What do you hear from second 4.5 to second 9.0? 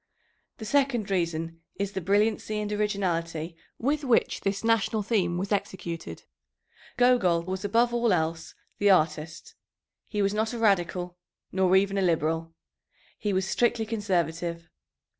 national theme was executed. Gogol was above all else the